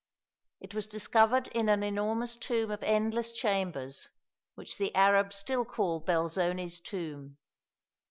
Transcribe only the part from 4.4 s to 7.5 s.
which the Arabs still call "Belzoni's tomb."